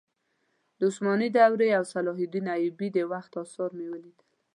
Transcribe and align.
د 0.77 0.79
عثماني 0.89 1.29
دورې 1.37 1.69
او 1.77 1.83
صلاح 1.93 2.17
الدین 2.23 2.45
ایوبي 2.57 2.87
د 2.93 2.97
وخت 3.11 3.31
اثار 3.43 3.69
مې 3.77 3.87
ولیدل. 3.91 4.27